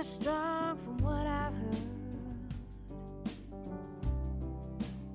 [0.00, 1.76] very strong from what I've heard.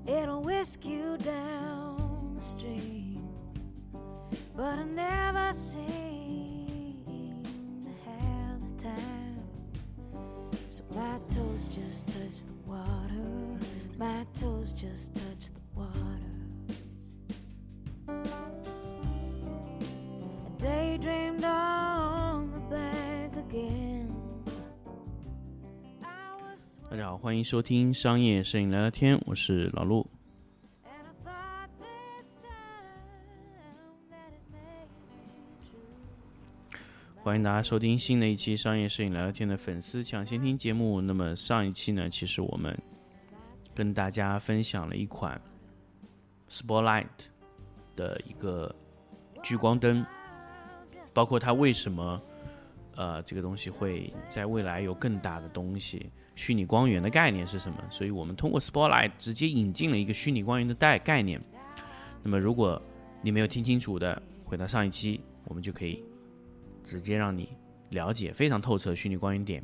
[0.05, 3.27] It'll whisk you down the stream,
[4.55, 7.41] but I never seem
[7.85, 9.41] to have the time.
[10.69, 13.57] So my toes just touch the water,
[13.97, 16.14] my toes just touch the water.
[26.95, 30.07] 大家好，欢迎收听商业摄影聊聊天，我是老陆。
[37.21, 41.01] 欢迎大家收听新的一期商业摄影聊聊天的粉丝抢先听节目。
[41.01, 42.73] 那么上一期呢，其实我们
[43.75, 45.39] 跟大家分享了一款
[46.49, 47.07] Spotlight
[47.97, 48.73] 的一个
[49.43, 50.05] 聚光灯，
[51.13, 52.21] 包括它为什么
[52.95, 57.77] 呃这个东西会在未来有更大的东西，虚拟光源的概念是什么？
[57.89, 61.41] 所以我们通过 Spotlight 直接引进了一个虚拟光源的概概念。
[62.23, 62.81] 那么如果
[63.21, 66.03] 你没有听清楚的，回到上一期，我们就可以
[66.83, 67.49] 直接让你
[67.89, 69.63] 了解非常透彻的虚拟光源点。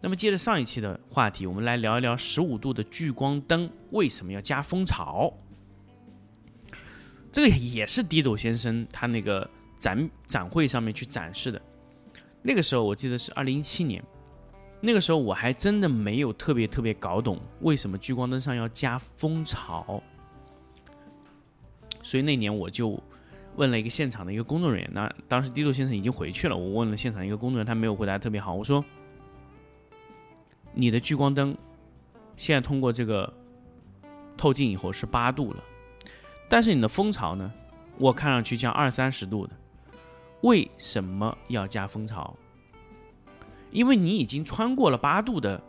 [0.00, 5.32] 那么接着上一期的话题，我们来聊一聊十五度的聚光灯为什么要加蜂巢。
[7.32, 11.60] 这个也是低斗先生他那个展展会上面去展示的。
[12.46, 14.04] 那个时候我记得是二零一七年，
[14.82, 20.02] 那个时候我还真的没有特别特别搞懂为什么聚光灯上要加蜂巢，
[22.02, 23.02] 所以那年我就
[23.56, 28.52] 问了一个现场的一个工作人员，那当时低度先生已经回去了，我问了现场一个工作人员，他没有回答特别好。
[28.52, 28.84] 我说
[30.74, 31.56] ：“你的聚光灯
[32.36, 33.32] 现在通过这个
[34.36, 35.64] 透镜以后是八度了，
[36.46, 37.50] 但是你的蜂巢呢，
[37.96, 39.56] 我看上去像二三十度的，
[40.44, 42.36] 为什么要加蜂巢？
[43.70, 45.60] 因为你已经穿过了八度的，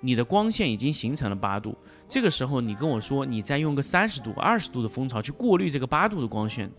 [0.00, 1.76] 你的光线已经形成了八度，
[2.08, 6.70] 这个时候你跟我说你再用个三十度、二十度的蜂巢去过滤这个八度的光线。”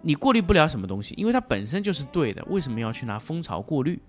[0.00, 4.00] 你过滤不了什么东西，因为它本身就是对的，为什么要去拿蜂巢过滤？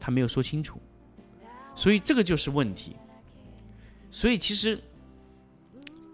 [0.00, 0.80] 他没有说清楚，
[1.74, 2.96] 所以这个就是问题。
[4.10, 4.82] 所以其实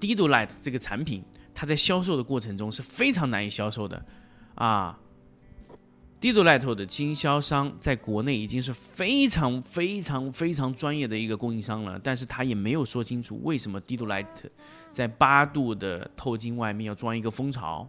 [0.01, 1.23] d i d o Light 这个产品，
[1.55, 4.05] 它在销售的过程中是非常难以销售的
[4.57, 4.99] 啊。
[6.19, 14.27] D i d o Light 的经销商在国内已经是非常非常非常专业的一个供应商了，但是他也没有说清楚为什么 d i d o Light
[14.91, 17.87] 在八度的透镜外面要装一个蜂巢。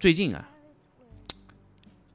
[0.00, 0.48] 最近啊，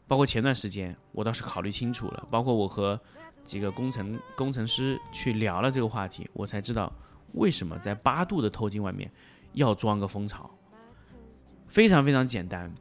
[0.07, 2.28] 包括前段时间，我倒是考虑清楚了。
[2.30, 3.00] 包括我和
[3.44, 6.91] 几个工程工程师去聊了这个话题，我才知道
[7.34, 9.09] 为什么在八度的透镜外面
[9.53, 10.50] 要装个蜂巢。
[11.68, 12.74] 非常非常简单，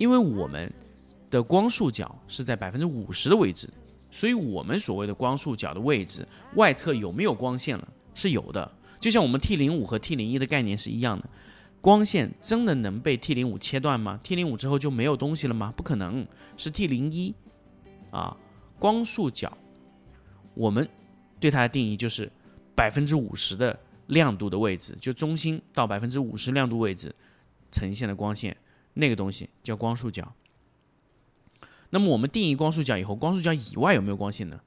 [0.00, 0.72] 因为我们
[1.30, 3.68] 的光束角是在百分之五十的位置，
[4.10, 7.86] 所以我们所谓的光束角的位置外侧有没有光线了？
[8.14, 11.28] 是有的，就像我们 T 零五和 T 零一的概念是一样的。
[11.82, 15.72] 光线真的能被 T 零五切断吗？T 零五之后就没有东西了吗？
[15.76, 17.34] 不可能，是 T 零一
[18.10, 18.34] 啊，
[18.78, 19.54] 光束角，
[20.54, 20.88] 我们
[21.38, 22.32] 对它的定义就是
[22.74, 27.14] 百分之五十的亮度的位置，就中心到百分之五十亮度位置
[27.70, 28.56] 呈现的光线，
[28.94, 30.32] 那个东西叫光束角。
[31.90, 34.60] 那么我们定义光束角以后，光束角以外有没有光线呢？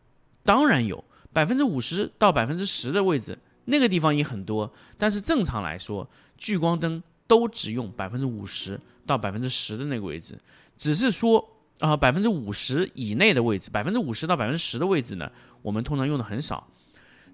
[0.43, 3.37] 当然有，百分之五十到百分之十的位置。
[3.65, 6.05] 那个地方也很多，但是正常来说，
[6.37, 10.37] 聚光灯都只用百分之五十到百分之十的那个位置，
[10.77, 15.31] 只是说啊，百分之五十以内的位置，百分之五十到百分之十的位置呢，
[15.61, 16.67] 我们通常用的很少。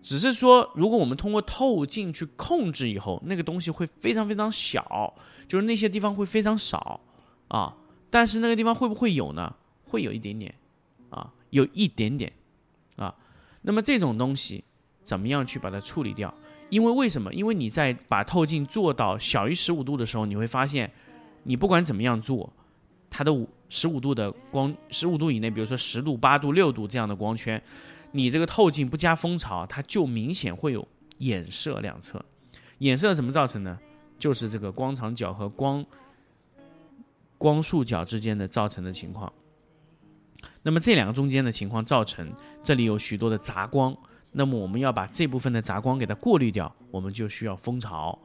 [0.01, 5.13] 只是说，如果我们通过透镜去控制以后，那个东西会非常非常小，
[5.47, 6.99] 就是那些地方会非常少
[7.47, 7.75] 啊。
[8.09, 9.55] 但是那个地方会不会有呢？
[9.85, 10.53] 会有一点点
[11.09, 12.31] 啊，有一点点
[12.95, 13.13] 啊。
[13.61, 14.63] 那么这种东西。
[15.01, 16.31] 怎么样去把它处理掉？
[16.69, 17.33] 因为为什么？
[17.33, 20.91] 因为你在把透镜做到小于十五度的时候，你会发现，
[21.45, 22.47] 你不管怎么样做，
[23.09, 27.59] 它的五十五度的光，十五度以内，比如说十度、八度、六度这样的光圈，
[28.11, 30.87] 你这个透镜不加蜂巢，它就明显会有
[31.19, 32.23] 衍射两侧。
[32.79, 33.79] 衍射怎么造成呢？
[34.17, 35.85] 就是这个光场角和光
[37.37, 39.31] 光束角之间的造成的情况。
[40.61, 43.95] 那么这两个中间的情况造成这里有许多的杂光。
[44.31, 48.17] 那么我们要把这部分的杂光给它过滤掉，我们就需要蜂巢，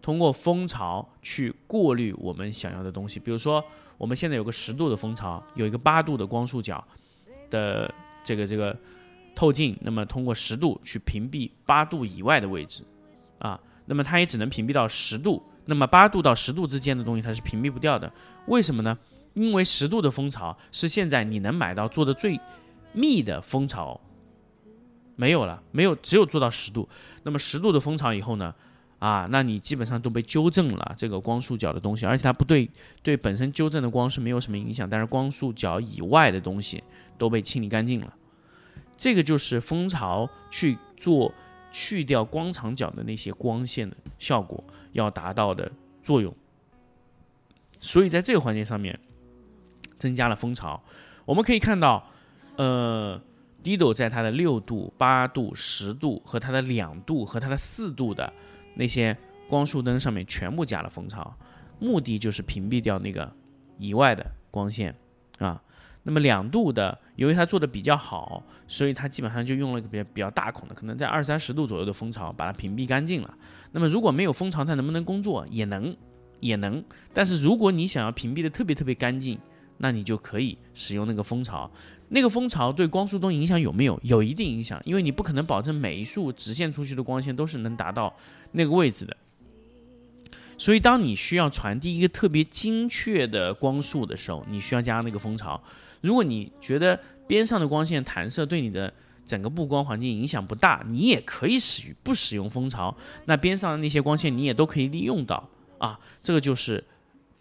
[0.00, 3.20] 通过蜂巢去过滤我们想要的东西。
[3.20, 3.62] 比如说，
[3.98, 6.82] 我们现在有个十度的蜂巢，有一个八度的光束角
[7.50, 7.92] 的
[8.24, 8.74] 这个这个
[9.34, 12.84] 透镜，那么通过十度去屏蔽八度以外的位置，
[13.38, 18.12] 啊，那么它也只能屏蔽到十度，那么八度到十度之间的东西它是屏蔽不掉的。
[18.46, 18.98] 为什么呢？
[19.34, 22.38] 因为十度的蜂巢是现在你能买到做的最
[22.92, 24.00] 密的蜂巢
[25.14, 26.88] 没有了，没有，只有做到十度。
[27.22, 28.54] 那么十度的蜂巢以后呢？
[28.98, 32.68] 啊，那你基本上都被纠正了这个光束角的东西，而且它不对
[33.02, 36.84] 对本身纠正的光是没有什么影响，但是光束角以外的东西
[37.16, 38.12] 都被清理干净了。
[39.00, 41.32] 这个就是蜂巢去做
[41.72, 44.62] 去掉光场角的那些光线的效果
[44.92, 46.34] 要达到的作用。
[47.78, 49.00] 所以在这个环节上面
[49.96, 50.78] 增加了蜂巢，
[51.24, 52.06] 我们可以看到，
[52.56, 53.18] 呃
[53.64, 58.30] ，Dido 在它的六度、八度、十度和它的两度和它的四度的。
[58.74, 59.16] 那些
[59.48, 61.34] 光束灯上面全部加了蜂巢，
[61.78, 63.32] 目的就是屏蔽掉那个
[63.78, 64.94] 以外的光线
[65.38, 65.62] 啊。
[66.02, 73.34] 那么两度的，由于它做的比较好，所以它基本上就用了一个比较比较大孔的，可能在二三十度左右的蜂巢把它屏蔽干净了。
[73.72, 75.46] 那么如果没有蜂巢，它能不能工作？
[75.50, 75.94] 也能，
[76.40, 76.82] 也能。
[77.12, 79.38] 但是如果你想要屏蔽的特别特别干净，
[79.76, 81.70] 那你就可以使用那个蜂巢。
[82.08, 84.00] 那个蜂巢对光束灯影响有没有？
[84.02, 88.14] 有一定影响，因为你不可能保证每一束直线出去的光线都是能达到
[88.52, 89.16] 那个位置的。
[90.58, 95.62] 所以，当你需要传递一个特别精确的光束的时候，你需要加那个蜂巢。
[96.00, 98.92] 如果你觉得边上的光线弹射对你的
[99.24, 105.48] 整个布光环境影响不大，你也可以使不使用蜂巢，那边上的那些光线你也都可以利用到
[105.78, 105.98] 啊。
[106.22, 106.84] 这个就是，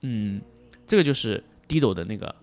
[0.01, 0.41] 嗯，
[0.85, 2.35] 这个就是 Dido 的那个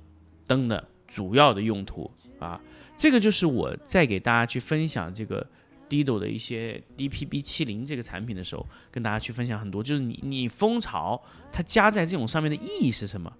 [0.47, 0.89] 灯的。
[1.09, 2.11] 主要的用途
[2.41, 2.61] 啊，
[2.97, 5.47] 这个就是我在给大家去分享这个
[5.89, 11.23] Dido 的一些 DPB 七零这个产品的时候，跟大家去分享很多，就是你你蜂巢
[11.53, 13.33] 它加在这种上面的意义是什么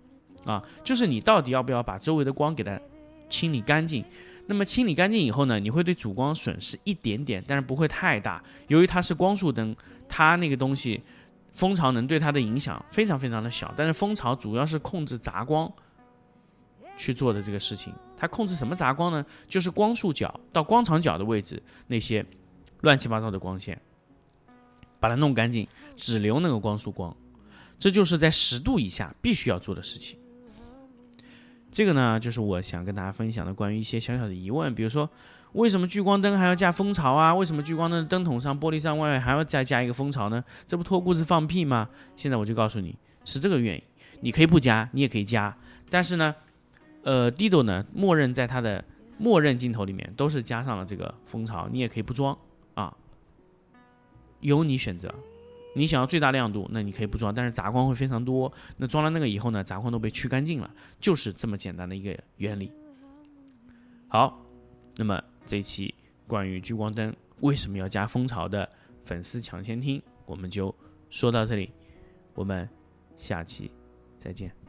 [0.47, 0.63] 啊？
[0.83, 2.81] 就是你到底要不要把周围的光给它
[3.29, 4.05] 清理干净？
[4.47, 8.43] 那么清理干净以后呢，你会对主光损失一点点，但是不会太大。
[8.69, 9.77] 由于它是光束灯，
[10.09, 11.03] 它那个东西
[11.53, 15.71] 蜂巢能对它的影响非常非常的小，但是蜂巢主要是控制杂光。
[16.99, 19.23] 去做的这个事情，它控制什么杂光呢？
[19.47, 22.25] 就是光束角到光场角的位置那些
[22.81, 23.79] 乱七八糟的光线，
[24.99, 27.15] 把它弄干净，只留那个光束光。
[27.79, 30.19] 这就是在十度以下必须要做的事情。
[31.77, 35.07] 这个呢，就是我想跟大家分享的关于一些小小的疑问，比如说
[35.53, 37.35] 为什么聚光灯还要加蜂巢啊？
[37.35, 40.43] 为什么聚光灯灯筒上、玻璃上外面还要再加一个蜂巢呢？
[40.67, 41.91] 这不脱裤子放屁吗？
[42.17, 42.97] 现在我就告诉你
[43.27, 43.83] 是这个原因。
[44.23, 45.55] 你可以不加，你也可以加，
[45.91, 46.35] 但是呢。
[47.03, 48.83] 呃，Dido 呢，默认在它的
[49.19, 52.37] 默认镜头里面都是加上了这个蜂巢，你也可以不装
[52.73, 52.97] 啊，
[54.41, 55.15] 由你选择。
[55.77, 58.51] 你想要最大亮度，那你可以不装，但是杂光会非常多。
[58.79, 62.73] 那装了那个以后呢，杂光都被去干净了，就是这么简单的一个原理。
[64.09, 64.43] 好，
[64.97, 65.95] 那么这一期
[66.27, 68.67] 关于聚光灯为什么要加蜂巢的
[69.05, 70.75] 粉丝抢先听，我们就
[71.11, 71.71] 说到这里，
[72.35, 72.67] 我们
[73.19, 73.71] 下期
[74.19, 74.66] 再见。